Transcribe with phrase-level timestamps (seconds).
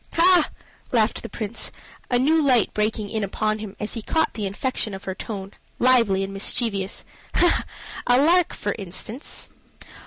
[0.13, 0.49] "Ha!"
[0.91, 1.71] laughed the prince,
[2.09, 5.51] a new light breaking in upon him as he caught the infection of her tone,
[5.77, 7.05] lively and mischievous.
[7.35, 7.47] "Ha!
[7.47, 7.65] ha!
[8.07, 9.51] a lark, for instance?"